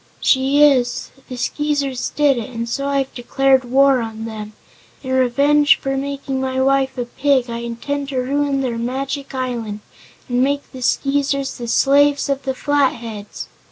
[0.19, 1.11] "She is.
[1.29, 4.53] The Skeezers did it and so I have declared war on them.
[5.03, 9.81] In revenge for making my wife a Pig I intend to ruin their Magic Island
[10.27, 13.47] and make the Skeezers the slaves of the Flatheads!"